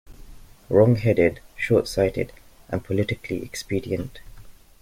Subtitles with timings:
[0.67, 2.31] Wrongheaded, shortsighted,
[2.69, 4.19] and politically expedient.